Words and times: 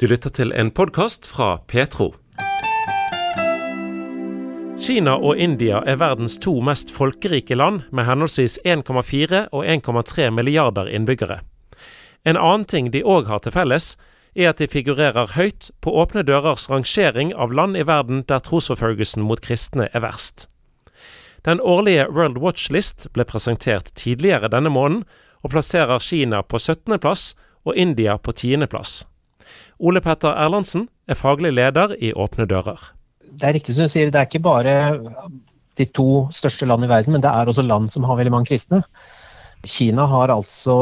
Du 0.00 0.06
lytter 0.06 0.30
til 0.32 0.48
en 0.56 0.70
podkast 0.72 1.26
fra 1.28 1.58
Petro. 1.68 2.14
Kina 4.80 5.18
og 5.20 5.36
India 5.36 5.82
er 5.84 5.98
verdens 6.00 6.38
to 6.40 6.54
mest 6.64 6.88
folkerike 6.88 7.52
land, 7.52 7.82
med 7.92 8.08
henholdsvis 8.08 8.54
1,4 8.64 9.42
og 9.52 9.66
1,3 9.68 10.30
milliarder 10.32 10.88
innbyggere. 10.88 11.42
En 12.24 12.40
annen 12.40 12.64
ting 12.64 12.88
de 12.94 13.04
òg 13.04 13.28
har 13.28 13.44
til 13.44 13.52
felles, 13.52 13.90
er 14.32 14.54
at 14.54 14.64
de 14.64 14.70
figurerer 14.72 15.36
høyt 15.36 15.68
på 15.84 15.92
Åpne 15.92 16.24
dørers 16.24 16.70
rangering 16.72 17.34
av 17.36 17.52
land 17.52 17.76
i 17.76 17.84
verden 17.84 18.24
der 18.24 18.40
trosforfølgelsen 18.40 19.20
mot 19.20 19.44
kristne 19.44 19.90
er 19.92 20.00
verst. 20.00 20.48
Den 21.44 21.60
årlige 21.60 22.08
World 22.08 22.40
Watch 22.40 22.72
List 22.72 23.10
ble 23.12 23.28
presentert 23.28 23.92
tidligere 23.92 24.48
denne 24.48 24.72
måneden, 24.72 25.04
og 25.44 25.52
plasserer 25.52 26.00
Kina 26.00 26.40
på 26.40 26.56
17. 26.56 26.96
plass 26.96 27.34
og 27.68 27.76
India 27.76 28.16
på 28.16 28.32
10. 28.32 28.64
plass. 28.64 29.04
Ole 29.80 30.02
Petter 30.04 30.34
Erlandsen 30.36 30.88
er 31.08 31.18
faglig 31.18 31.54
leder 31.56 31.94
i 31.98 32.12
Åpne 32.12 32.46
dører. 32.50 32.80
Det 33.30 33.46
er 33.46 33.56
riktig 33.56 33.76
som 33.76 33.86
du 33.86 33.92
sier, 33.92 34.10
det 34.10 34.20
er 34.20 34.28
ikke 34.28 34.42
bare 34.44 34.74
de 35.78 35.86
to 35.96 36.26
største 36.34 36.68
land 36.68 36.84
i 36.84 36.90
verden, 36.90 37.14
men 37.14 37.24
det 37.24 37.30
er 37.30 37.48
også 37.48 37.64
land 37.64 37.88
som 37.92 38.04
har 38.08 38.18
veldig 38.18 38.34
mange 38.34 38.50
kristne. 38.50 38.82
Kina 39.68 40.06
har 40.08 40.32
altså 40.32 40.74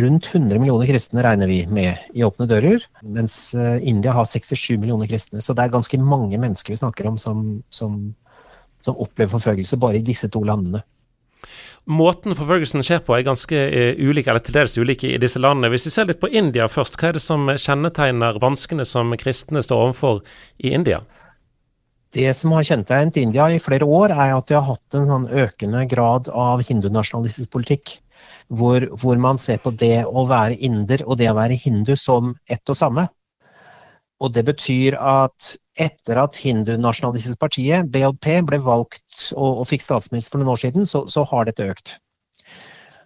rundt 0.00 0.28
100 0.32 0.56
millioner 0.58 0.88
kristne, 0.88 1.20
regner 1.24 1.50
vi 1.50 1.60
med, 1.68 2.00
i 2.16 2.24
Åpne 2.24 2.48
dører. 2.48 2.84
Mens 3.04 3.52
eh, 3.54 3.76
India 3.84 4.14
har 4.16 4.28
67 4.28 4.78
millioner 4.80 5.10
kristne. 5.10 5.42
Så 5.44 5.52
det 5.52 5.66
er 5.66 5.74
ganske 5.74 6.00
mange 6.00 6.40
mennesker 6.40 6.72
vi 6.72 6.80
snakker 6.80 7.10
om 7.10 7.18
som, 7.20 7.44
som, 7.68 7.98
som 8.80 8.96
opplever 8.96 9.34
forfølgelse 9.34 9.80
bare 9.80 10.00
i 10.00 10.06
disse 10.06 10.32
to 10.32 10.40
landene. 10.48 10.80
Måten 11.90 12.36
forfølgelsen 12.38 12.84
skjer 12.86 13.00
på 13.02 13.16
er 13.16 13.24
ganske 13.26 13.58
ulike, 13.98 14.30
eller 14.30 14.42
til 14.44 14.54
dels 14.54 14.76
ulike 14.78 15.08
i 15.10 15.18
disse 15.18 15.40
landene. 15.42 15.72
Hvis 15.72 15.88
vi 15.88 15.94
ser 15.96 16.06
litt 16.06 16.20
på 16.22 16.30
India 16.30 16.68
først, 16.70 16.94
hva 17.00 17.10
er 17.10 17.18
det 17.18 17.24
som 17.24 17.50
kjennetegner 17.50 18.38
vanskene 18.42 18.86
som 18.86 19.10
kristne 19.18 19.64
står 19.66 19.88
overfor 19.88 20.20
i 20.62 20.70
India? 20.76 21.00
Det 22.14 22.28
som 22.36 22.52
har 22.54 22.66
kjennetegnet 22.68 23.18
India 23.18 23.48
i 23.50 23.58
flere 23.62 23.88
år, 23.88 24.12
er 24.12 24.34
at 24.36 24.46
de 24.46 24.54
har 24.58 24.68
hatt 24.68 24.96
en 24.98 25.08
sånn 25.10 25.26
økende 25.32 25.82
grad 25.90 26.28
av 26.30 26.62
hindunasjonalistisk 26.68 27.50
politikk. 27.50 27.96
Hvor, 28.52 28.84
hvor 29.00 29.16
man 29.16 29.38
ser 29.40 29.62
på 29.64 29.72
det 29.80 30.04
å 30.04 30.26
være 30.28 30.58
inder 30.60 31.02
og 31.06 31.16
det 31.18 31.30
å 31.30 31.38
være 31.38 31.56
hindu 31.56 31.94
som 31.96 32.34
ett 32.52 32.68
og 32.68 32.76
samme. 32.76 33.06
Og 34.22 34.30
det 34.34 34.44
betyr 34.46 34.94
at 34.98 35.56
etter 35.80 36.20
at 36.20 36.36
hindunasjonalistiske 36.38 37.40
partiet, 37.40 37.88
BLP, 37.90 38.28
ble 38.46 38.60
valgt 38.62 39.32
og, 39.34 39.62
og 39.62 39.68
fikk 39.70 39.84
statsminister 39.84 40.36
for 40.36 40.42
noen 40.42 40.54
år 40.54 40.62
siden, 40.62 40.86
så, 40.88 41.04
så, 41.10 41.24
har 41.26 41.48
dette 41.48 41.66
økt. 41.72 41.96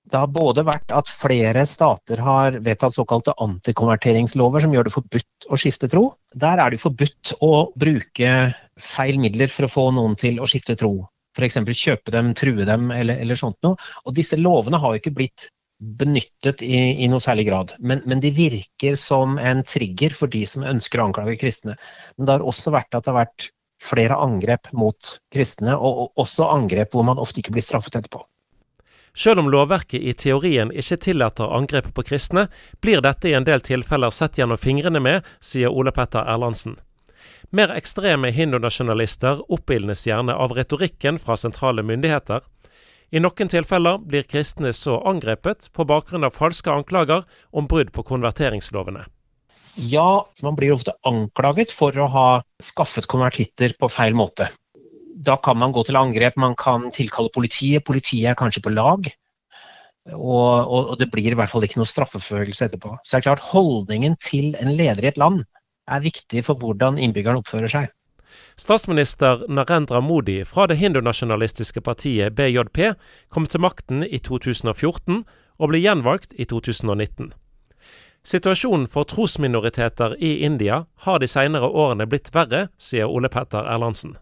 Det 0.06 0.20
har 0.20 0.31
både 0.31 0.62
vært 0.67 0.92
at 0.94 1.09
flere 1.11 1.64
stater 1.67 2.20
har 2.22 2.61
vedtatt 2.62 2.94
såkalte 2.94 3.34
antikonverteringslover 3.42 4.62
som 4.62 4.75
gjør 4.75 4.87
det 4.87 4.94
forbudt 4.94 5.48
å 5.50 5.59
skifte 5.59 5.91
tro. 5.91 6.05
Der 6.39 6.62
er 6.62 6.70
det 6.70 6.83
forbudt 6.83 7.33
å 7.42 7.53
bruke 7.75 8.37
feil 8.78 9.19
midler 9.19 9.50
for 9.50 9.67
å 9.67 9.72
få 9.72 9.89
noen 9.97 10.14
til 10.20 10.39
å 10.39 10.47
skifte 10.50 10.77
tro. 10.78 11.00
F.eks. 11.37 11.59
kjøpe 11.75 12.14
dem, 12.14 12.31
true 12.39 12.64
dem 12.69 12.92
eller, 12.94 13.19
eller 13.25 13.39
sånt 13.39 13.59
noe. 13.67 13.77
Og 14.06 14.14
disse 14.17 14.39
lovene 14.39 14.78
har 14.81 14.94
jo 14.94 15.03
ikke 15.03 15.17
blitt 15.19 15.50
benyttet 15.81 16.63
i, 16.65 17.05
i 17.05 17.09
noe 17.11 17.21
særlig 17.21 17.47
grad. 17.49 17.75
Men, 17.79 18.01
men, 18.09 18.21
de 18.21 18.31
virker 18.35 18.97
som 19.01 19.37
en 19.39 19.63
trigger 19.67 20.15
for 20.17 20.33
de 20.33 20.45
som 20.49 20.65
ønsker 20.67 21.01
å 21.01 21.11
anklage 21.11 21.37
kristne. 21.41 21.77
Men 22.17 22.29
det 22.29 22.37
har 22.37 22.47
også 22.47 22.73
vært 22.75 22.97
at 22.97 23.05
det 23.05 23.13
har 23.13 23.21
vært 23.25 23.51
flere 23.83 24.17
angrep 24.17 24.71
mot 24.73 25.19
kristne, 25.35 25.77
og, 25.77 26.07
og 26.07 26.25
også 26.25 26.49
angrep 26.49 26.97
hvor 26.97 27.05
man 27.05 27.21
ofte 27.21 27.43
ikke 27.43 27.57
blir 27.59 27.67
straffet 27.67 27.99
etterpå. 28.01 28.25
Selv 29.17 29.41
om 29.41 29.49
lovverket 29.49 30.03
i 30.03 30.13
teorien 30.13 30.69
ikke 30.77 30.99
tillater 31.01 31.53
angrep 31.57 31.89
på 31.97 32.05
kristne, 32.05 32.49
blir 32.85 33.01
dette 33.05 33.31
i 33.31 33.37
en 33.37 33.47
del 33.49 33.65
tilfeller 33.65 34.13
sett 34.13 34.37
gjennom 34.37 34.61
fingrene 34.61 35.01
med, 35.01 35.25
sier 35.41 35.73
Ole 35.73 35.93
Petter 35.97 36.25
Erlandsen. 36.29 36.77
Mer 37.55 37.73
ekstreme 37.73 38.29
hindunasjonalister 38.35 39.41
oppildnes 39.53 40.03
gjerne 40.07 40.35
av 40.35 40.53
retorikken 40.57 41.21
fra 41.23 41.37
sentrale 41.41 41.85
myndigheter, 41.87 42.43
i 43.15 43.21
noen 43.22 43.50
tilfeller 43.50 44.00
blir 44.03 44.27
kristne 44.27 44.72
så 44.75 44.99
angrepet 45.06 45.69
på 45.77 45.87
bakgrunn 45.87 46.27
av 46.27 46.34
falske 46.34 46.72
anklager 46.72 47.22
om 47.53 47.69
brudd 47.71 47.93
på 47.94 48.05
konverteringslovene. 48.06 49.05
Ja, 49.77 50.25
man 50.43 50.56
blir 50.56 50.72
ofte 50.75 50.97
anklaget 51.06 51.72
for 51.75 51.97
å 52.00 52.09
ha 52.11 52.28
skaffet 52.62 53.06
konvertitter 53.12 53.77
på 53.78 53.91
feil 53.93 54.17
måte. 54.17 54.49
Da 55.17 55.37
kan 55.41 55.59
man 55.61 55.72
gå 55.72 55.84
til 55.87 55.99
angrep, 56.00 56.37
man 56.41 56.56
kan 56.59 56.89
tilkalle 56.93 57.33
politiet. 57.33 57.84
Politiet 57.84 58.33
er 58.33 58.39
kanskje 58.39 58.65
på 58.65 58.72
lag. 58.72 59.06
Og, 60.15 60.50
og, 60.65 60.93
og 60.93 60.97
det 61.00 61.11
blir 61.12 61.33
i 61.33 61.37
hvert 61.38 61.50
fall 61.50 61.65
ikke 61.67 61.81
noe 61.81 61.91
straffeforfølgelse 61.91 62.69
etterpå. 62.69 62.94
Så 63.03 63.17
det 63.17 63.21
er 63.21 63.28
klart, 63.28 63.47
holdningen 63.53 64.17
til 64.23 64.55
en 64.62 64.75
leder 64.78 65.05
i 65.05 65.11
et 65.12 65.21
land 65.21 65.43
er 65.87 66.03
viktig 66.03 66.43
for 66.47 66.59
hvordan 66.59 66.99
innbyggerne 67.03 67.43
oppfører 67.43 67.73
seg. 67.73 67.91
Statsminister 68.57 69.45
Narendra 69.49 70.01
Modi 70.01 70.45
fra 70.45 70.67
det 70.67 70.79
hindunasjonalistiske 70.81 71.81
partiet 71.81 72.37
BJP 72.37 72.95
kom 73.29 73.47
til 73.47 73.61
makten 73.65 74.05
i 74.05 74.19
2014 74.19 75.25
og 75.57 75.73
ble 75.73 75.81
gjenvalgt 75.83 76.37
i 76.37 76.47
2019. 76.49 77.33
Situasjonen 78.27 78.89
for 78.91 79.07
trosminoriteter 79.07 80.17
i 80.19 80.33
India 80.45 80.81
har 81.07 81.21
de 81.23 81.29
senere 81.31 81.69
årene 81.69 82.09
blitt 82.11 82.33
verre, 82.35 82.67
sier 82.79 83.07
Ole 83.07 83.31
Petter 83.31 83.69
Erlandsen. 83.71 84.17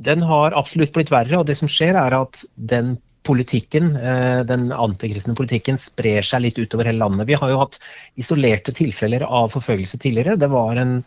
Den 0.00 0.22
har 0.24 0.56
absolutt 0.56 0.94
blitt 0.96 1.12
verre, 1.12 1.42
og 1.42 1.48
det 1.50 1.58
som 1.60 1.68
skjer 1.68 1.98
er 2.00 2.16
at 2.16 2.40
den 2.56 2.94
politikken, 3.28 3.92
eh, 4.00 4.40
den 4.48 4.70
antikristne 4.72 5.36
politikken 5.36 5.76
sprer 5.78 6.24
seg 6.24 6.46
litt 6.46 6.58
utover 6.58 6.88
hele 6.88 7.02
landet. 7.02 7.28
Vi 7.28 7.36
har 7.36 7.52
jo 7.52 7.60
hatt 7.60 7.76
isolerte 8.16 8.72
tilfeller 8.72 9.26
av 9.28 9.52
forfølgelse 9.52 10.00
tidligere. 10.00 10.38
Det 10.40 10.48
var 10.48 10.80
en 10.80 11.02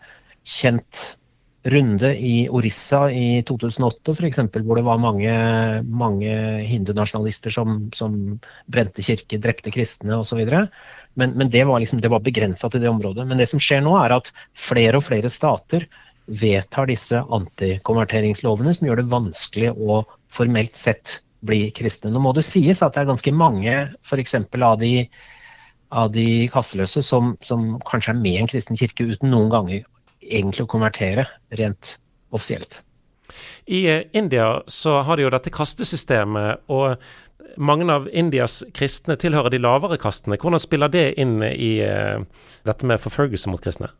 kjent 0.46 1.16
runde 1.64 2.10
i 2.16 2.48
Orissa 2.52 3.06
i 3.10 3.42
2008 3.48 4.12
f.eks., 4.12 4.40
hvor 4.52 4.76
det 4.76 4.84
var 4.84 5.00
mange, 5.00 5.32
mange 5.88 6.32
hindunasjonalister 6.68 7.54
som, 7.54 7.78
som 7.96 8.16
brente 8.68 9.04
kirker, 9.04 9.40
drepte 9.40 9.72
kristne 9.72 10.18
osv. 10.20 10.42
Men, 11.14 11.32
men 11.32 11.50
det 11.50 11.64
var, 11.64 11.80
liksom, 11.80 12.02
var 12.04 12.24
begrensa 12.24 12.68
til 12.68 12.84
det 12.84 12.92
området. 12.92 13.24
Men 13.28 13.40
det 13.40 13.48
som 13.52 13.62
skjer 13.62 13.84
nå, 13.84 13.94
er 14.02 14.18
at 14.18 14.28
flere 14.52 15.00
og 15.00 15.06
flere 15.08 15.32
stater 15.32 15.88
vedtar 16.28 16.88
disse 16.88 17.20
antikonverteringslovene, 17.32 18.74
som 18.76 18.88
gjør 18.88 19.00
det 19.00 19.12
vanskelig 19.12 19.72
å 19.72 20.02
formelt 20.32 20.76
sett 20.76 21.20
bli 21.44 21.68
kristne. 21.76 22.12
Nå 22.12 22.20
må 22.24 22.32
det 22.36 22.44
sies 22.48 22.84
at 22.84 22.96
det 22.96 23.04
er 23.04 23.12
ganske 23.12 23.32
mange 23.36 23.78
f.eks. 24.04 24.36
av 24.36 24.76
de 24.80 24.96
av 25.94 26.08
de 26.10 26.48
kasteløse 26.50 27.04
som, 27.06 27.34
som, 27.44 27.76
kanskje 27.86 28.14
er 28.14 28.18
med 28.18 28.32
i 28.32 28.38
en 28.42 28.48
kristen 28.50 28.78
kirke 28.78 29.04
uten 29.06 29.30
noen 29.30 29.52
ganger 29.52 29.84
egentlig 30.30 30.66
å 30.66 30.70
konvertere 30.70 31.26
rent 31.58 31.96
offisielt. 32.34 32.80
I 33.66 33.84
eh, 33.90 34.02
India 34.12 34.62
så 34.66 35.00
har 35.02 35.16
de 35.16 35.26
jo 35.26 35.32
dette 35.32 35.52
kastesystemet, 35.54 36.66
og 36.72 36.96
mange 37.56 37.86
av 37.92 38.08
Indias 38.12 38.62
kristne 38.74 39.16
tilhører 39.20 39.52
de 39.52 39.60
lavere 39.62 39.98
kastene. 40.00 40.38
Hvordan 40.40 40.62
spiller 40.62 40.90
det 40.90 41.04
inn 41.22 41.36
i 41.44 41.76
uh, 41.86 42.24
dette 42.66 42.88
med 42.88 43.02
forfølgelse 43.02 43.52
mot 43.52 43.62
kristne? 43.62 43.92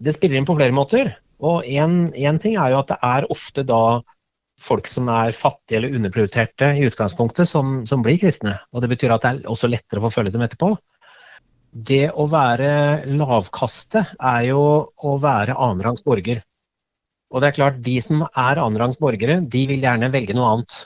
Det 0.00 0.14
spiller 0.16 0.38
inn 0.38 0.48
på 0.48 0.56
flere 0.56 0.74
måter. 0.74 1.12
Og 1.44 1.64
én 1.64 2.40
ting 2.40 2.56
er 2.56 2.72
jo 2.72 2.80
at 2.80 2.92
det 2.92 2.98
er 3.04 3.28
ofte 3.32 3.64
da 3.68 4.00
folk 4.60 4.88
som 4.92 5.08
er 5.08 5.36
fattige 5.36 5.80
eller 5.80 5.96
underprioriterte 5.96 6.72
i 6.76 6.84
utgangspunktet, 6.88 7.48
som, 7.48 7.82
som 7.88 8.04
blir 8.04 8.20
kristne. 8.20 8.58
Og 8.72 8.84
det 8.84 8.90
betyr 8.92 9.14
at 9.14 9.24
det 9.24 9.32
er 9.32 9.52
også 9.52 9.70
lettere 9.70 10.02
å 10.02 10.08
forfølge 10.08 10.34
dem 10.34 10.44
etterpå 10.44 10.74
det 11.70 12.10
å 12.18 12.26
være 12.30 13.06
lavkaste 13.14 14.02
er 14.18 14.46
jo 14.48 14.62
å 14.90 15.16
være 15.22 15.54
annenrangs 15.54 16.02
borger. 16.06 16.42
Og 17.30 17.42
det 17.42 17.50
er 17.50 17.58
klart, 17.60 17.82
de 17.86 17.96
som 18.02 18.24
er 18.26 18.58
annenrangs 18.58 18.98
borgere, 18.98 19.38
de 19.46 19.66
vil 19.70 19.84
gjerne 19.84 20.10
velge 20.10 20.34
noe 20.34 20.48
annet. 20.54 20.78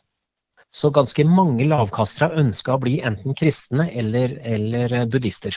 Så 0.74 0.90
ganske 0.92 1.24
mange 1.24 1.64
lavkastere 1.70 2.34
ønska 2.40 2.74
å 2.74 2.82
bli 2.82 2.98
enten 3.00 3.36
kristne 3.38 3.86
eller, 3.96 4.36
eller, 4.42 4.96
buddhister. 5.08 5.56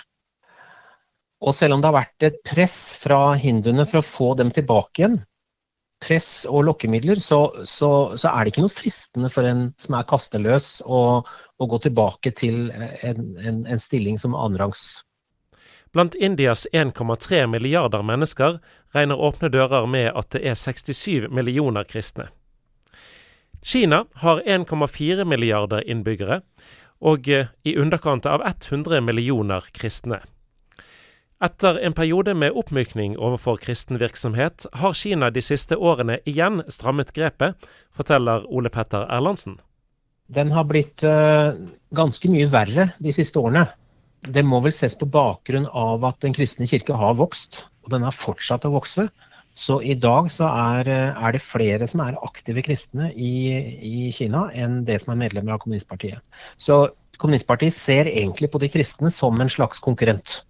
Og 1.44 1.54
selv 1.54 1.76
om 1.76 1.82
det 1.82 1.90
har 1.90 1.98
vært 1.98 2.28
et 2.30 2.38
press 2.48 2.78
fra 3.02 3.34
hinduene 3.38 3.86
for 3.90 4.00
å 4.00 4.06
få 4.06 4.30
dem 4.40 4.54
tilbake 4.54 5.04
igjen, 5.04 5.20
press 6.02 6.46
og 6.46 6.64
lokkemidler, 6.70 7.20
så, 7.20 7.42
så, 7.66 7.90
så 8.16 8.30
er 8.30 8.46
det 8.46 8.54
ikke 8.54 8.64
noe 8.64 8.74
fristende 8.74 9.32
for 9.34 9.50
en 9.50 9.68
som 9.82 9.98
er 9.98 10.08
kasteløs, 10.08 10.70
å, 10.86 11.02
å 11.26 11.70
gå 11.74 11.82
tilbake 11.84 12.32
til 12.38 12.70
en, 12.78 13.24
en, 13.42 13.64
en 13.66 13.82
stilling 13.82 14.22
som 14.22 14.38
annenrangs 14.38 15.02
Blant 15.98 16.16
Indias 16.16 16.68
1,3 16.74 17.48
milliarder 17.48 18.04
mennesker 18.06 18.60
regner 18.94 19.18
Åpne 19.18 19.50
dører 19.50 19.88
med 19.90 20.12
at 20.14 20.28
det 20.30 20.44
er 20.46 20.54
67 20.54 21.26
millioner 21.34 21.88
kristne. 21.90 22.28
Kina 23.66 24.04
har 24.22 24.44
1,4 24.46 25.26
milliarder 25.26 25.82
innbyggere 25.90 26.44
og 27.02 27.26
eh, 27.34 27.50
i 27.66 27.74
underkant 27.82 28.30
av 28.30 28.46
100 28.46 29.02
millioner 29.08 29.66
kristne. 29.74 30.20
Etter 31.42 31.82
en 31.82 31.98
periode 31.98 32.38
med 32.38 32.54
oppmykning 32.54 33.18
overfor 33.18 33.58
kristen 33.66 33.98
virksomhet, 33.98 34.68
har 34.78 34.94
Kina 34.94 35.32
de 35.34 35.42
siste 35.42 35.82
årene 35.82 36.20
igjen 36.30 36.62
strammet 36.70 37.10
grepet, 37.18 37.58
forteller 37.90 38.46
Ole 38.46 38.70
Petter 38.70 39.10
Erlandsen. 39.10 39.58
Den 40.30 40.54
har 40.54 40.70
blitt 40.70 41.02
uh, 41.02 41.58
ganske 41.90 42.30
mye 42.30 42.54
verre 42.54 42.92
de 43.02 43.18
siste 43.18 43.42
årene 43.42 43.66
det 44.26 44.44
må 44.46 44.60
vel 44.64 44.74
ses 44.74 44.98
på 44.98 45.08
bakgrunn 45.12 45.68
av 45.78 46.06
at 46.08 46.20
Den 46.24 46.36
kristne 46.36 46.68
kirke 46.70 46.96
har 46.98 47.18
vokst. 47.20 47.64
og 47.86 47.94
den 47.94 48.04
har 48.04 48.12
fortsatt 48.12 48.66
å 48.68 48.74
vokse. 48.74 49.08
Så 49.58 49.80
i 49.82 49.96
dag 49.96 50.28
så 50.30 50.46
er, 50.52 50.90
er 51.16 51.32
det 51.34 51.42
flere 51.42 51.88
som 51.90 52.04
er 52.04 52.18
aktive 52.22 52.62
kristne 52.62 53.08
i, 53.16 53.32
i, 53.80 54.12
Kina 54.14 54.50
enn 54.54 54.84
det 54.86 55.00
som 55.02 55.14
er 55.14 55.22
medlemmer 55.24 55.56
av 55.56 55.62
kommunistpartiet. 55.64 56.20
Så 56.62 56.90
kommunistpartiet 57.18 57.74
ser 57.74 58.12
egentlig 58.12 58.52
på 58.52 58.60
de 58.62 58.70
kristne 58.70 59.10
som 59.14 59.40
en 59.42 59.50
slags 59.50 59.80
konkurrent. 59.82 60.42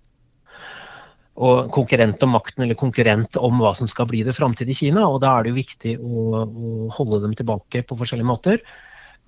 Og 1.37 1.69
konkurrent 1.71 2.25
om 2.25 2.33
makten, 2.33 2.65
eller 2.65 2.75
konkurrent 2.75 3.37
om 3.37 3.61
hva 3.61 3.75
som 3.77 3.87
skal 3.87 4.09
bli 4.09 4.25
det 4.25 4.35
framtidige 4.35 4.81
Kina. 4.81 5.05
Og 5.07 5.21
da 5.23 5.37
er 5.37 5.45
det 5.45 5.53
jo 5.53 5.61
viktig 5.61 5.95
å, 6.01 6.43
å 6.43 6.73
holde 6.97 7.21
dem 7.23 7.37
tilbake 7.37 7.85
på 7.87 7.99
forskjellige 8.01 8.31
måter. 8.33 8.65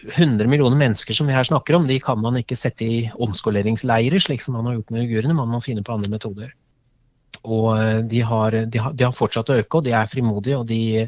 100 0.07 0.47
millioner 0.47 0.77
mennesker 0.79 1.13
som 1.13 1.27
vi 1.27 1.33
her 1.35 1.43
snakker 1.43 1.75
om, 1.75 1.87
de 1.87 1.99
kan 1.99 2.21
man 2.21 2.37
ikke 2.39 2.55
sette 2.57 2.85
i 2.85 3.11
omskoleringsleirer, 3.19 4.19
slik 4.23 4.41
som 4.43 4.53
man 4.55 4.65
har 4.69 4.75
gjort 4.77 4.91
med 4.95 5.01
uigurene. 5.03 5.33
Man 5.35 5.49
må 5.51 5.59
finne 5.63 5.83
på 5.85 5.93
andre 5.95 6.11
metoder. 6.13 6.49
Og 7.43 7.67
eh, 7.75 7.99
de 8.11 8.19
har, 8.25 8.51
de 8.71 8.77
har, 8.79 8.91
de 8.95 9.03
har 9.07 9.15
fortsatt 9.15 9.49
å 9.51 9.57
øke, 9.59 9.77
og 9.79 9.85
de 9.87 9.93
er 9.95 10.11
frimodige. 10.11 10.57
og 10.57 10.65
de, 10.69 11.07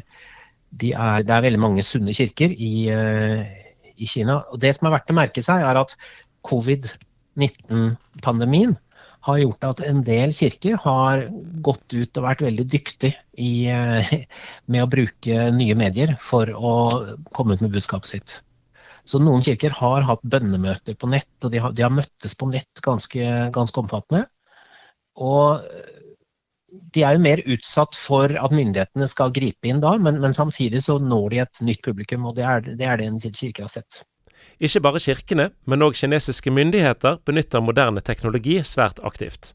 de 0.70 0.92
er, 0.92 1.22
Det 1.22 1.34
er 1.34 1.46
veldig 1.48 1.62
mange 1.62 1.82
sunne 1.86 2.12
kirker 2.16 2.50
i, 2.52 2.88
eh, 2.92 3.40
i, 3.96 4.06
Kina. 4.06 4.34
Og 4.52 4.60
Det 4.60 4.76
som 4.76 4.86
er 4.88 4.94
verdt 4.98 5.12
å 5.12 5.20
merke 5.22 5.42
seg, 5.44 5.58
er 5.64 5.76
at 5.80 5.96
covid-19-pandemien 6.48 8.72
har 9.22 9.36
gjort 9.38 9.64
at 9.68 9.80
en 9.86 10.02
del 10.02 10.32
kirker 10.34 10.74
har 10.82 11.28
gått 11.62 11.94
ut 11.94 12.16
og 12.18 12.24
vært 12.26 12.42
veldig 12.42 12.66
dyktig 12.68 13.14
i, 13.38 13.68
eh, 13.70 14.26
med 14.66 14.82
å 14.84 14.90
bruke 14.90 15.50
nye 15.54 15.74
medier 15.78 16.16
for 16.20 16.46
å 16.50 16.90
komme 17.32 17.54
ut 17.54 17.60
med 17.62 17.72
budskapet 17.72 18.08
sitt. 18.16 18.42
Så 19.08 19.18
noen 19.18 19.42
kirker 19.42 19.74
har 19.74 20.04
hatt 20.06 20.22
bønnemøter 20.22 20.94
på 20.98 21.10
nett, 21.10 21.32
og 21.42 21.50
de 21.54 21.62
har, 21.62 21.72
de 21.74 21.82
har 21.82 21.94
møttes 21.94 22.36
på 22.38 22.46
nett 22.52 22.82
ganske, 22.84 23.32
ganske 23.54 23.82
omfattende. 23.82 24.26
Og 25.18 25.64
de 26.94 27.02
er 27.04 27.16
jo 27.16 27.24
mer 27.24 27.42
utsatt 27.52 27.96
for 27.98 28.32
at 28.32 28.54
myndighetene 28.54 29.08
skal 29.10 29.34
gripe 29.34 29.68
inn 29.68 29.82
da, 29.82 29.96
men, 30.00 30.20
men 30.22 30.36
samtidig 30.36 30.84
så 30.86 30.96
når 31.02 31.26
de 31.32 31.42
et 31.42 31.64
nytt 31.66 31.82
publikum, 31.84 32.28
og 32.30 32.38
det 32.38 32.46
er 32.48 32.64
det, 32.64 32.86
er 32.86 33.00
det 33.00 33.10
en 33.10 33.20
kirke 33.20 33.66
har 33.66 33.72
sett. 33.72 34.04
Ikke 34.62 34.82
bare 34.84 35.02
kirkene, 35.02 35.50
men 35.66 35.82
òg 35.82 35.98
kinesiske 35.98 36.52
myndigheter 36.54 37.18
benytter 37.26 37.64
moderne 37.64 38.00
teknologi 38.04 38.60
svært 38.64 39.02
aktivt. 39.02 39.52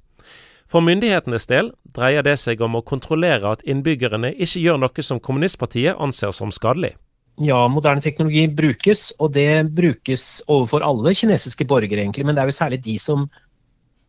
For 0.68 0.84
myndighetenes 0.84 1.48
del 1.48 1.72
dreier 1.96 2.26
det 2.28 2.36
seg 2.42 2.62
om 2.62 2.76
å 2.76 2.84
kontrollere 2.84 3.54
at 3.56 3.64
innbyggerne 3.64 4.34
ikke 4.36 4.66
gjør 4.66 4.82
noe 4.84 5.06
som 5.06 5.22
kommunistpartiet 5.24 5.96
anser 5.96 6.34
som 6.36 6.52
skadelig. 6.52 6.98
Ja, 7.38 7.60
moderne 7.69 8.01
teknologi 8.01 8.48
brukes, 8.50 9.12
og 9.22 9.36
det 9.36 9.69
brukes 9.78 10.42
overfor 10.50 10.81
alle 10.81 11.13
kinesiske 11.13 11.68
borgere, 11.69 12.01
egentlig. 12.01 12.25
Men 12.25 12.34
det 12.34 12.42
er 12.42 12.50
jo 12.50 12.57
særlig 12.57 12.80
de 12.86 12.95
som 13.01 13.28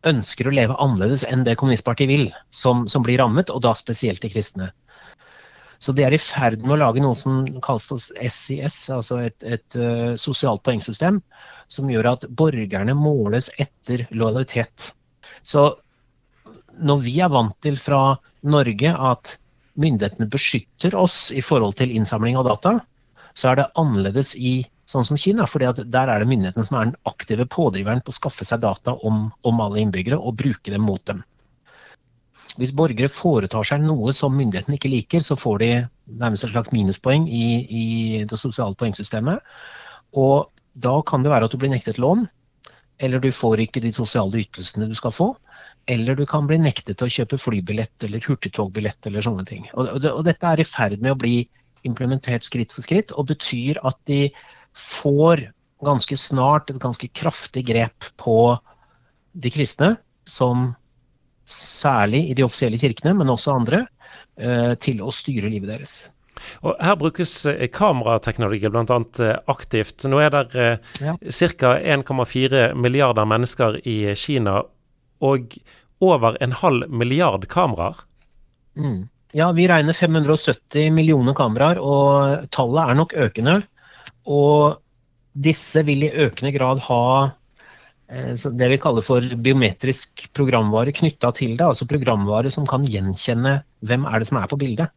ønsker 0.09 0.47
å 0.49 0.53
leve 0.55 0.77
annerledes 0.81 1.25
enn 1.29 1.43
det 1.45 1.57
kommunistpartiet 1.59 2.09
vil, 2.09 2.29
som, 2.49 2.87
som, 2.89 3.03
blir 3.05 3.19
rammet, 3.21 3.51
og 3.53 3.61
da 3.67 3.75
spesielt 3.77 4.23
de 4.23 4.31
kristne. 4.33 4.71
Så 5.79 5.93
de 5.95 6.03
er 6.03 6.15
i 6.15 6.19
ferd 6.19 6.63
med 6.63 6.75
å 6.75 6.79
lage 6.81 7.03
noe 7.03 7.15
som 7.15 7.45
kalles 7.63 7.85
for 7.87 8.01
SIS, 8.01 8.79
altså 8.91 9.21
et, 9.27 9.37
et 9.45 9.77
uh, 9.77 10.15
sosialt 10.19 10.63
poengsystem, 10.65 11.21
som 11.69 11.91
gjør 11.91 12.15
at 12.15 12.25
borgerne 12.33 12.97
måles 12.97 13.51
etter 13.61 14.07
lojalitet. 14.09 14.89
Så 15.45 15.69
når 16.81 17.05
vi 17.05 17.19
er 17.21 17.31
vant 17.31 17.55
til 17.63 17.77
fra 17.79 18.17
Norge 18.41 18.91
at 18.91 19.37
myndighetene 19.79 20.27
beskytter 20.31 20.97
oss 20.97 21.27
i 21.31 21.43
forhold 21.45 21.77
til 21.79 21.93
innsamling 21.95 22.39
av 22.39 22.49
data, 22.49 22.79
så 23.39 23.51
er 23.51 23.59
det 23.59 23.71
annerledes 23.79 24.33
i 24.35 24.59
sånn 24.89 25.05
som 25.05 25.17
Kina. 25.21 25.45
for 25.47 25.61
der 25.61 26.09
er 26.09 26.19
det 26.19 26.27
myndighetene 26.27 26.65
som 26.65 26.77
er 26.77 26.89
den 26.89 26.99
aktive 27.07 27.45
pådriveren 27.45 28.01
på 28.03 28.11
å 28.11 28.17
skaffe 28.17 28.45
seg 28.45 28.63
data 28.65 28.95
om, 29.05 29.29
om 29.47 29.61
alle 29.63 29.83
innbyggere 29.83 30.17
og 30.17 30.39
bruke 30.41 30.73
dem 30.73 30.83
mot 30.83 31.03
dem. 31.05 31.21
Hvis 32.59 32.73
borgere 32.75 33.11
foretar 33.13 33.63
seg 33.63 33.83
noe 33.85 34.11
som 34.17 34.35
myndighetene 34.35 34.75
ikke 34.75 34.91
liker, 34.91 35.23
så 35.23 35.37
får 35.39 35.59
de 35.61 35.69
nærmest 36.19 36.43
et 36.43 36.51
slags 36.51 36.73
minuspoeng 36.75 37.27
i, 37.29 37.45
i 37.69 37.85
det 38.27 38.39
sosiale 38.41 38.75
poengsystemet. 38.75 39.39
Og 40.17 40.49
da 40.73 40.97
kan 41.07 41.23
det 41.23 41.31
være 41.31 41.47
at 41.47 41.53
du 41.53 41.61
blir 41.61 41.71
nektet 41.71 42.01
lån, 42.01 42.25
eller 42.99 43.21
du 43.23 43.29
får 43.31 43.61
ikke 43.63 43.83
de 43.85 43.93
sosiale 43.95 44.41
ytelsene 44.41 44.89
du 44.89 44.97
skal 44.97 45.13
få. 45.15 45.29
Eller 45.89 46.17
du 46.17 46.25
kan 46.27 46.49
bli 46.49 46.57
nektet 46.59 46.99
til 46.99 47.07
å 47.07 47.13
kjøpe 47.13 47.39
flybillett 47.39 48.03
eller 48.05 48.25
hurtigtogbillett 48.25 49.07
eller 49.07 49.23
sånne 49.25 49.45
ting. 49.47 49.69
Og, 49.73 49.87
og, 49.95 50.09
og 50.11 50.25
dette 50.27 50.49
er 50.49 50.59
i 50.59 50.67
ferd 50.67 50.99
med 50.99 51.15
å 51.15 51.21
bli 51.21 51.37
implementert 51.87 52.45
skritt 52.47 52.73
for 52.75 52.85
skritt, 52.85 53.13
og 53.15 53.29
betyr 53.31 53.79
at 53.87 53.97
de 54.09 54.27
får 54.77 55.47
ganske 55.85 56.17
snart 56.19 56.71
et 56.71 56.81
ganske 56.81 57.07
kraftig 57.15 57.65
grep 57.69 58.09
på 58.19 58.57
de 59.39 59.51
kristne, 59.53 59.95
som 60.27 60.73
særlig 61.49 62.27
i 62.29 62.37
de 62.37 62.45
offisielle 62.45 62.79
kirkene, 62.81 63.15
men 63.17 63.31
også 63.31 63.55
andre, 63.55 63.85
eh, 64.37 64.75
til 64.81 65.01
å 65.01 65.13
styre 65.13 65.49
livet 65.49 65.71
deres. 65.71 66.09
Og 66.63 66.75
Her 66.79 66.95
brukes 66.99 67.33
eh, 67.49 67.67
kamerateknologi 67.71 68.69
bl.a. 68.71 68.99
Eh, 69.23 69.37
aktivt. 69.51 70.05
Nå 70.09 70.19
er 70.23 70.35
det 70.35 70.67
ja. 71.01 71.15
ca. 71.17 71.73
1,4 71.79 72.73
milliarder 72.75 73.27
mennesker 73.27 73.79
i 73.87 74.15
Kina, 74.19 74.61
og 75.19 75.57
over 75.99 76.37
en 76.43 76.55
halv 76.55 76.87
milliard 76.91 77.47
kameraer. 77.51 78.05
Mm. 78.79 79.09
Ja, 79.37 79.51
vi 79.53 79.67
regner 79.69 79.93
570 79.93 80.89
millioner 80.89 81.35
kameraer, 81.37 81.77
og 81.77 82.47
tallet 82.55 82.81
er 82.81 82.95
nok 82.97 83.11
økende. 83.13 83.59
Og 84.25 84.79
disse 85.37 85.83
vil 85.85 86.07
i 86.07 86.13
økende 86.25 86.49
grad 86.55 86.81
ha 86.87 87.03
eh, 88.09 88.33
det 88.33 88.69
vi 88.71 88.79
kaller 88.81 89.05
for 89.05 89.21
biometrisk 89.45 90.25
programvare 90.33 90.95
knytta 90.97 91.29
til 91.37 91.53
det. 91.59 91.67
Altså 91.67 91.85
programvare 91.89 92.49
som 92.53 92.65
kan 92.69 92.87
gjenkjenne 92.89 93.59
hvem 93.85 94.07
er 94.09 94.17
det 94.17 94.31
som 94.31 94.41
er 94.41 94.49
på 94.49 94.57
bildet. 94.63 94.89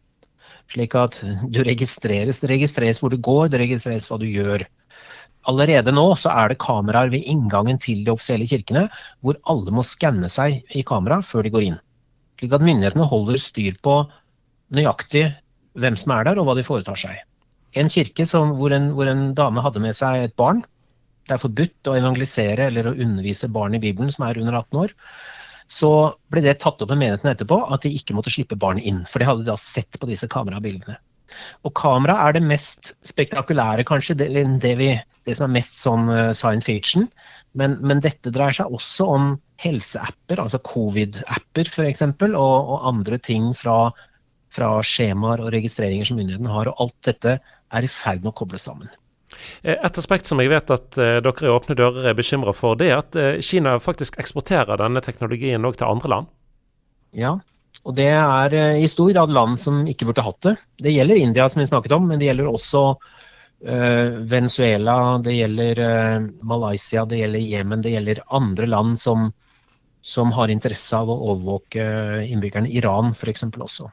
Slik 0.73 0.97
at 0.97 1.19
du 1.53 1.61
registreres, 1.69 2.41
det 2.41 2.55
registreres 2.55 3.03
hvor 3.03 3.13
du 3.13 3.19
går, 3.21 3.51
det 3.53 3.61
registreres 3.67 4.09
hva 4.09 4.17
du 4.23 4.25
gjør. 4.31 4.65
Allerede 5.51 5.93
nå 5.93 6.07
så 6.17 6.33
er 6.33 6.55
det 6.55 6.63
kameraer 6.63 7.13
ved 7.13 7.29
inngangen 7.29 7.77
til 7.83 8.01
de 8.07 8.15
offisielle 8.15 8.49
kirkene 8.49 8.87
hvor 9.21 9.37
alle 9.51 9.77
må 9.77 9.85
skanne 9.85 10.33
seg 10.33 10.63
i 10.73 10.87
kamera 10.87 11.21
før 11.21 11.45
de 11.45 11.53
går 11.53 11.69
inn. 11.69 11.81
Slik 12.41 12.55
at 12.57 12.65
myndighetene 12.65 13.05
holder 13.07 13.39
styr 13.39 13.77
på 13.85 14.01
nøyaktig 14.77 15.27
hvem 15.81 15.97
som 15.99 16.15
er 16.17 16.29
der, 16.29 16.41
og 16.41 16.49
hva 16.49 16.57
de 16.59 16.67
foretar 16.67 16.99
seg. 17.01 17.21
En 17.81 17.89
kirke 17.93 18.27
som, 18.29 18.57
hvor, 18.59 18.75
en, 18.77 18.91
hvor, 18.97 19.09
en, 19.09 19.31
dame 19.37 19.63
hadde 19.65 19.81
med 19.81 19.97
seg 19.97 20.27
et 20.27 20.35
barn. 20.37 20.61
Det 21.29 21.37
er 21.37 21.45
forbudt 21.45 21.89
å 21.89 21.97
evangelisere 21.97 22.67
eller 22.69 22.91
å 22.91 22.97
undervise 22.97 23.49
barn 23.53 23.77
i 23.79 23.81
Bibelen 23.81 24.13
som 24.13 24.27
er 24.27 24.41
under 24.41 24.59
18 24.59 24.83
år. 24.83 24.93
Så 25.73 25.89
ble 26.33 26.43
det 26.45 26.59
tatt 26.61 26.83
opp 26.83 26.91
med 26.91 27.01
menigheten 27.01 27.31
etterpå 27.31 27.63
at 27.73 27.87
de 27.87 27.95
ikke 27.97 28.17
måtte 28.17 28.33
slippe 28.35 28.59
barnet 28.61 28.85
inn. 28.89 29.01
For 29.09 29.23
de 29.23 29.29
hadde 29.29 29.49
da 29.49 29.57
sett 29.61 29.97
på 30.01 30.11
disse 30.11 30.29
kamerabildene. 30.29 30.99
Og 31.65 31.73
kamera 31.79 32.19
er 32.27 32.37
det 32.37 32.45
mest 32.45 32.93
spektakulære, 33.09 33.87
kanskje, 33.89 34.19
det, 34.21 34.29
det, 34.61 34.75
vi, 34.77 34.91
det 35.25 35.39
som 35.39 35.49
er 35.49 35.55
mest 35.55 35.79
sånn 35.81 36.11
uh, 36.11 36.35
science 36.37 36.69
fiction. 36.69 37.09
Men, 37.57 37.79
men, 37.81 38.03
dette 38.05 38.33
dreier 38.35 38.57
seg 38.57 38.73
også 38.73 39.07
om 39.15 39.33
helseapper, 39.63 40.43
altså 40.43 40.61
covid-apper 40.67 41.71
f.eks., 41.71 42.05
og, 42.11 42.37
og 42.37 42.89
andre 42.89 43.21
ting 43.25 43.53
fra 43.57 43.93
fra 44.53 44.75
skjemaer 44.87 45.43
og 45.43 45.53
registreringer 45.55 46.09
som 46.09 46.19
myndighetene 46.21 46.53
har. 46.53 46.71
Og 46.71 46.87
alt 46.87 46.99
dette 47.09 47.39
er 47.41 47.87
i 47.87 47.91
ferd 47.91 48.23
med 48.23 48.33
å 48.33 48.39
kobles 48.43 48.69
sammen. 48.69 48.91
Eh, 49.63 49.77
et 49.79 49.99
aspekt 49.99 50.29
som 50.29 50.41
jeg 50.43 50.53
vet 50.53 50.71
at 50.75 50.99
uh, 51.01 51.19
dere 51.25 51.49
i 51.49 51.53
Åpne 51.53 51.77
dører 51.79 52.11
er 52.11 52.19
bekymra 52.19 52.55
for, 52.57 52.77
det 52.79 52.91
er 52.91 53.01
at 53.01 53.19
uh, 53.19 53.41
Kina 53.45 53.79
faktisk 53.83 54.19
eksporterer 54.23 54.81
denne 54.81 55.03
teknologien 55.05 55.65
òg 55.69 55.79
til 55.79 55.89
andre 55.89 56.13
land? 56.15 56.31
Ja, 57.17 57.37
og 57.83 57.97
det 57.99 58.11
er 58.13 58.55
i 58.79 58.89
stor 58.89 59.11
grad 59.13 59.33
land 59.33 59.59
som 59.61 59.83
ikke 59.89 60.09
burde 60.09 60.25
hatt 60.25 60.41
det. 60.45 60.57
Det 60.85 60.93
gjelder 60.93 61.21
India, 61.21 61.49
som 61.49 61.63
vi 61.63 61.69
snakket 61.69 61.95
om, 61.97 62.09
men 62.09 62.21
det 62.21 62.29
gjelder 62.31 62.49
også 62.49 62.83
Venezuela, 63.63 65.21
det 65.23 65.37
gjelder 65.37 65.81
Malaysia, 66.43 67.05
det 67.07 67.21
gjelder 67.21 67.45
Jemen, 67.47 67.83
det 67.85 67.93
gjelder 67.93 68.23
andre 68.35 68.67
land 68.67 68.97
som, 68.99 69.29
som 70.03 70.33
har 70.35 70.51
interesse 70.51 70.99
av 70.99 71.13
å 71.13 71.19
overvåke 71.31 71.85
innbyggerne. 72.27 72.71
Iran 72.75 73.13
f.eks. 73.15 73.47
også. 73.55 73.87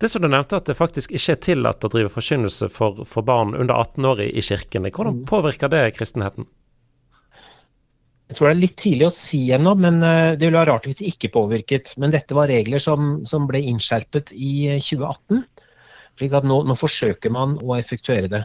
Det 0.00 0.10
som 0.12 0.22
du 0.22 0.28
nevnte, 0.28 0.58
at 0.60 0.68
det 0.68 0.76
faktisk 0.78 1.14
ikke 1.14 1.36
er 1.36 1.40
tillatt 1.46 1.86
å 1.86 1.90
drive 1.92 2.12
forkynnelse 2.12 2.68
for, 2.72 3.04
for 3.08 3.26
barn 3.26 3.54
under 3.56 3.74
18 3.74 4.10
år 4.10 4.22
i, 4.26 4.28
i 4.36 4.44
kirkene. 4.44 4.92
Hvordan 4.94 5.22
mm. 5.22 5.24
påvirker 5.30 5.72
det 5.72 5.86
kristenheten? 5.96 6.48
Jeg 8.30 8.38
tror 8.38 8.48
det 8.48 8.54
er 8.54 8.62
litt 8.62 8.78
tidlig 8.80 9.06
å 9.06 9.14
si 9.14 9.40
ennå, 9.52 9.74
men 9.76 10.00
eh, 10.02 10.32
det 10.38 10.46
ville 10.46 10.58
være 10.58 10.72
rart 10.72 10.88
hvis 10.88 10.98
det 11.00 11.10
ikke 11.12 11.34
påvirket. 11.34 11.92
Men 12.00 12.14
dette 12.14 12.36
var 12.36 12.48
regler 12.52 12.82
som, 12.82 13.18
som 13.28 13.48
ble 13.50 13.60
innskjerpet 13.72 14.32
i 14.32 14.54
2018. 14.80 15.42
Eh, 15.44 15.70
slik 16.18 16.36
at 16.38 16.46
nå, 16.48 16.62
nå 16.64 16.76
forsøker 16.78 17.32
man 17.34 17.58
å 17.60 17.76
effektuere 17.76 18.30
det 18.32 18.44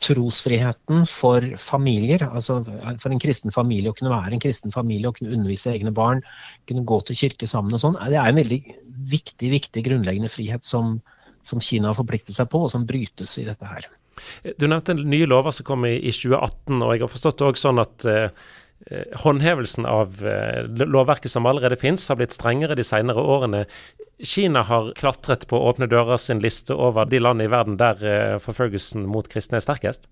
trosfriheten 0.00 1.04
for 1.08 1.44
familier, 1.60 2.24
altså 2.30 2.60
for 3.02 3.12
en 3.12 3.20
kristen 3.20 3.52
familie 3.54 3.92
å 3.92 3.96
kunne 3.96 4.12
være 4.12 4.36
en 4.36 4.42
kristen 4.42 4.72
familie 4.74 5.10
og 5.10 5.18
kunne 5.18 5.34
undervise 5.36 5.74
egne 5.74 5.92
barn, 5.94 6.22
kunne 6.70 6.86
gå 6.88 7.00
til 7.04 7.18
kirke 7.24 7.48
sammen 7.50 7.76
og 7.76 7.82
sånn, 7.82 7.98
det 8.08 8.16
er 8.16 8.30
en 8.30 8.40
veldig 8.40 8.60
viktig, 9.10 9.50
viktig 9.56 9.84
grunnleggende 9.86 10.32
frihet 10.32 10.64
som, 10.66 10.98
som 11.46 11.62
Kina 11.64 11.90
har 11.90 11.98
forpliktet 12.00 12.36
seg 12.36 12.48
på, 12.52 12.64
og 12.64 12.72
som 12.72 12.88
brytes 12.88 13.36
i 13.42 13.46
dette 13.48 13.68
her. 13.68 13.88
Du 14.60 14.66
nevnte 14.68 14.96
nye 14.98 15.28
lover 15.28 15.54
som 15.54 15.68
kom 15.68 15.86
i, 15.88 15.96
i 15.96 16.12
2018, 16.12 16.80
og 16.80 16.94
jeg 16.94 17.04
har 17.04 17.12
forstått 17.12 17.40
det 17.40 17.48
òg 17.48 17.60
sånn 17.60 17.80
at 17.80 18.08
eh, 18.08 18.50
håndhevelsen 19.22 19.88
av 19.88 20.20
eh, 20.24 20.64
lovverket 20.84 21.32
som 21.32 21.48
allerede 21.48 21.78
finnes, 21.80 22.06
har 22.08 22.20
blitt 22.20 22.36
strengere 22.36 22.76
de 22.78 22.84
senere 22.86 23.20
årene. 23.20 23.64
Kina 24.22 24.62
har 24.62 24.92
klatret 24.98 25.46
på 25.48 25.58
Åpne 25.70 25.88
dører 25.88 26.20
sin 26.20 26.40
liste 26.42 26.74
over 26.76 27.08
de 27.08 27.20
land 27.22 27.42
i 27.42 27.48
verden 27.50 27.78
der 27.80 28.02
eh, 28.04 28.38
forfølgelsen 28.42 29.06
mot 29.08 29.28
kristne 29.30 29.60
er 29.60 29.64
sterkest? 29.64 30.08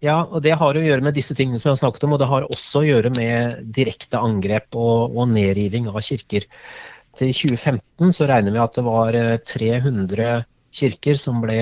Ja, 0.00 0.22
og 0.24 0.40
det 0.44 0.54
har 0.56 0.76
å 0.76 0.82
gjøre 0.82 1.04
med 1.04 1.16
disse 1.16 1.36
tingene 1.36 1.60
som 1.60 1.70
jeg 1.70 1.76
har 1.76 1.82
snakket 1.82 2.06
om, 2.06 2.14
og 2.16 2.20
det 2.22 2.28
har 2.30 2.46
også 2.48 2.80
å 2.80 2.86
gjøre 2.86 3.12
med 3.16 3.58
direkte 3.76 4.20
angrep 4.20 4.76
og, 4.78 5.12
og 5.12 5.28
nedriving 5.34 5.90
av 5.92 6.00
kirker. 6.04 6.46
Til 7.16 7.32
2015 7.32 8.16
så 8.16 8.28
regner 8.28 8.56
vi 8.56 8.62
at 8.62 8.76
det 8.76 8.86
var 8.86 9.18
300 9.52 10.24
eh, 10.24 10.48
kirker 10.76 11.20
som 11.20 11.42
ble, 11.44 11.60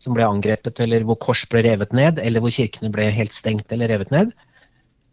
som 0.00 0.16
ble 0.16 0.28
angrepet, 0.28 0.80
eller 0.84 1.04
hvor 1.08 1.20
kors 1.20 1.46
ble 1.48 1.64
revet 1.68 1.96
ned, 1.96 2.20
eller 2.20 2.44
hvor 2.44 2.52
kirkene 2.54 2.92
ble 2.92 3.08
helt 3.14 3.36
stengt 3.36 3.72
eller 3.72 3.92
revet 3.92 4.12
ned. 4.12 4.32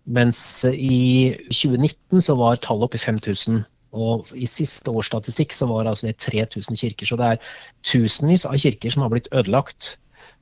Mens 0.08 0.40
i 0.68 1.36
2019 1.52 2.24
så 2.24 2.38
var 2.40 2.60
tallet 2.64 2.88
oppe 2.88 3.00
i 3.00 3.04
5000. 3.04 3.66
Og 3.96 4.28
i 4.36 4.48
siste 4.50 4.92
års 4.92 5.10
statistikk 5.12 5.56
så 5.56 5.70
var 5.70 5.88
altså 5.88 6.10
det 6.10 6.18
3000 6.24 6.80
kirker. 6.80 7.08
Så 7.08 7.18
det 7.20 7.32
er 7.32 7.52
tusenvis 7.88 8.46
av 8.50 8.58
kirker 8.60 8.94
som 8.94 9.06
har 9.06 9.14
blitt 9.14 9.30
ødelagt 9.32 9.98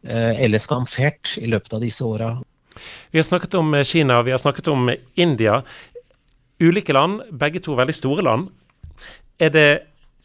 eh, 0.08 0.44
eller 0.44 0.62
skamfert 0.62 1.36
i 1.42 1.50
løpet 1.52 1.78
av 1.78 1.86
disse 1.86 2.06
åra. 2.06 2.36
Vi 3.12 3.20
har 3.20 3.28
snakket 3.28 3.56
om 3.56 3.75
Kina, 3.88 4.22
vi 4.22 4.32
har 4.32 4.42
snakket 4.42 4.68
om 4.68 4.90
India. 5.16 5.62
Ulike 6.60 6.94
land, 6.94 7.22
begge 7.32 7.62
to 7.64 7.75
veldig 7.75 7.96
store 7.96 8.24
land. 8.24 8.50
Er 9.40 9.52
det 9.52 9.70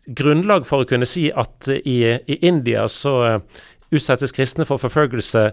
grunnlag 0.07 0.67
for 0.67 0.83
å 0.83 0.89
kunne 0.89 1.07
si 1.07 1.29
at 1.31 1.69
i, 1.69 1.99
i 2.17 2.39
India 2.47 2.87
så 2.89 3.15
eh, 3.27 3.61
utsettes 3.91 4.35
kristne 4.35 4.67
for 4.67 4.81
forfølgelse 4.83 5.51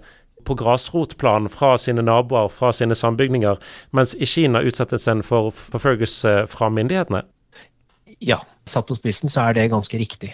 på 0.47 0.55
grasrotplan 0.55 1.49
fra 1.49 1.73
sine 1.81 2.03
naboer, 2.05 2.47
fra 2.53 2.71
sine 2.71 2.95
sambygninger, 2.95 3.57
mens 3.91 4.13
i 4.15 4.25
Kina 4.29 4.61
utsettes 4.63 5.07
en 5.11 5.23
for 5.25 5.51
forfølgelse 5.51 6.45
fra 6.51 6.69
myndighetene? 6.73 7.23
Ja, 8.23 8.41
satt 8.69 8.89
på 8.89 8.97
spissen 8.97 9.31
så 9.31 9.47
er 9.47 9.57
det 9.57 9.71
ganske 9.73 9.99
riktig. 9.99 10.33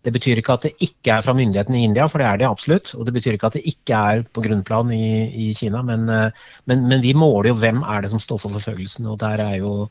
Det 0.00 0.12
betyr 0.14 0.40
ikke 0.40 0.54
at 0.56 0.64
det 0.64 0.72
ikke 0.80 1.18
er 1.18 1.24
fra 1.24 1.34
myndighetene 1.36 1.76
i 1.76 1.84
India, 1.84 2.06
for 2.08 2.22
det 2.22 2.28
er 2.28 2.40
det 2.40 2.48
absolutt. 2.48 2.94
Og 2.96 3.04
det 3.06 3.14
betyr 3.18 3.36
ikke 3.36 3.50
at 3.50 3.58
det 3.58 3.66
ikke 3.68 3.98
er 4.12 4.22
på 4.32 4.44
grunnplan 4.44 4.92
i, 4.96 5.28
i 5.28 5.50
Kina, 5.56 5.82
men, 5.84 6.08
eh, 6.08 6.30
men, 6.70 6.86
men, 6.88 7.02
vi 7.04 7.12
måler 7.16 7.52
jo 7.52 7.58
hvem 7.60 7.82
er 7.84 8.04
det 8.04 8.12
som 8.14 8.22
står 8.22 8.40
for 8.44 8.56
forfølgelsen, 8.56 9.08
og 9.12 9.20
der 9.20 9.42
er, 9.44 9.58
jo, 9.60 9.90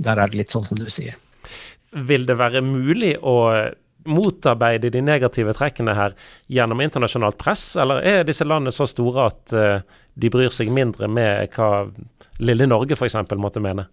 der 0.00 0.16
er 0.16 0.32
det 0.32 0.40
litt 0.40 0.56
sånn 0.56 0.64
som 0.64 0.80
du 0.80 0.88
sier. 0.92 1.18
Vil 2.08 2.24
det 2.28 2.38
være 2.40 2.64
mulig 2.64 3.12
å 3.20 3.36
motarbeide 4.06 4.90
de 4.94 5.02
negative 5.02 5.52
trekkene 5.56 5.94
her 5.98 6.16
gjennom 6.52 6.80
internasjonalt 6.80 7.36
press, 7.40 7.74
eller 7.80 8.04
er 8.06 8.24
disse 8.24 8.46
landene 8.46 8.72
så 8.74 8.86
store 8.88 9.28
at 9.32 9.54
uh, 9.56 10.02
de 10.14 10.30
bryr 10.32 10.52
seg 10.54 10.70
mindre 10.72 11.08
med 11.10 11.50
hva 11.56 11.88
lille 12.38 12.68
Norge 12.70 12.96
f.eks. 12.96 13.18
måtte 13.36 13.62
mene? 13.64 13.88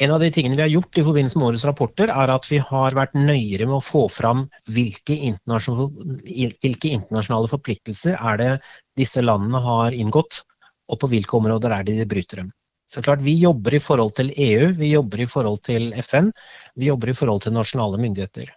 En 0.00 0.14
av 0.14 0.22
de 0.22 0.30
tingene 0.32 0.56
vi 0.56 0.64
har 0.64 0.72
gjort 0.72 0.96
i 0.96 1.02
forbindelse 1.04 1.38
med 1.38 1.50
årets 1.50 1.66
rapporter, 1.68 2.08
er 2.08 2.30
at 2.32 2.46
vi 2.48 2.56
har 2.64 2.94
vært 2.96 3.18
nøyere 3.18 3.66
med 3.68 3.76
å 3.76 3.84
få 3.84 4.06
fram 4.08 4.46
hvilke 4.72 5.12
internasjonale, 5.12 6.16
hvilke 6.64 6.94
internasjonale 6.96 7.50
forpliktelser 7.52 8.16
er 8.16 8.40
det 8.40 8.52
disse 8.96 9.20
landene 9.20 9.60
har 9.60 9.92
inngått, 9.92 10.40
og 10.88 11.02
på 11.02 11.10
hvilke 11.12 11.36
områder 11.36 11.76
er 11.76 11.84
det 11.84 11.98
de 12.00 12.08
bryter 12.08 12.42
dem. 12.42 12.48
Så 12.90 13.04
klart, 13.04 13.20
Vi 13.22 13.36
jobber 13.38 13.74
i 13.76 13.78
forhold 13.78 14.16
til 14.16 14.32
EU, 14.34 14.72
vi 14.74 14.94
jobber 14.96 15.20
i 15.20 15.26
forhold 15.26 15.60
til 15.62 15.92
FN, 16.02 16.32
vi 16.74 16.88
jobber 16.88 17.12
i 17.12 17.14
forhold 17.14 17.44
til 17.44 17.52
nasjonale 17.54 18.00
myndigheter. 18.00 18.48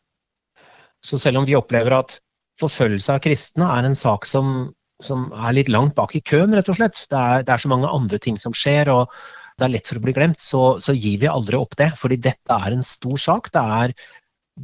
Så 1.04 1.20
selv 1.20 1.38
om 1.38 1.46
vi 1.46 1.60
opplever 1.60 1.94
at 2.00 2.18
forfølgelse 2.62 3.14
av 3.14 3.22
kristne 3.22 3.68
er 3.68 3.86
en 3.86 4.00
sak 4.00 4.26
som, 4.26 4.72
som 5.04 5.28
er 5.36 5.60
litt 5.60 5.70
langt 5.70 5.94
bak 6.00 6.16
i 6.16 6.24
køen, 6.24 6.56
rett 6.56 6.72
og 6.72 6.80
slett, 6.80 7.06
det 7.12 7.20
er, 7.20 7.46
det 7.46 7.54
er, 7.54 7.62
så 7.62 7.70
mange 7.70 7.92
andre 7.92 8.18
ting 8.18 8.40
som 8.42 8.56
skjer, 8.58 8.90
og 8.90 9.12
det 9.58 9.68
er 9.68 9.74
lett 9.76 9.90
for 9.90 10.00
å 10.00 10.04
bli 10.04 10.14
glemt, 10.16 10.42
så, 10.42 10.64
så 10.84 10.96
gir 10.96 11.20
vi 11.22 11.30
aldri 11.30 11.60
opp 11.60 11.78
det. 11.80 11.92
Fordi 12.00 12.20
dette 12.22 12.58
er 12.58 12.76
en 12.76 12.86
stor 12.86 13.20
sak. 13.22 13.52
Det 13.54 13.66
er, 13.80 13.96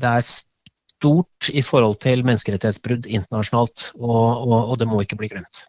det 0.01 0.13
er 0.19 0.25
stort 0.25 1.51
i 1.53 1.63
forhold 1.65 1.99
til 2.03 2.25
menneskerettighetsbrudd 2.27 3.07
internasjonalt, 3.07 3.91
og, 3.99 4.47
og, 4.47 4.57
og 4.73 4.79
det 4.81 4.89
må 4.89 5.03
ikke 5.05 5.19
bli 5.21 5.31
glemt. 5.35 5.65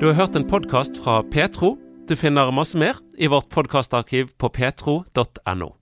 Du 0.00 0.06
har 0.08 0.16
hørt 0.16 0.38
en 0.38 0.48
podkast 0.48 1.02
fra 1.02 1.20
Petro. 1.28 1.74
Du 2.08 2.16
finner 2.16 2.54
masse 2.54 2.78
mer 2.78 2.96
i 3.20 3.28
vårt 3.28 3.50
podkastarkiv 3.52 4.32
på 4.40 4.48
petro.no. 4.48 5.79